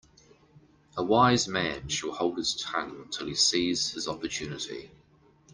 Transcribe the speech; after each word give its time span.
A 0.97 1.03
wise 1.03 1.47
man 1.47 1.87
shall 1.87 2.11
hold 2.13 2.39
his 2.39 2.55
tongue 2.55 3.07
till 3.11 3.27
he 3.27 3.35
sees 3.35 3.91
his 3.91 4.07
opportunity. 4.07 4.89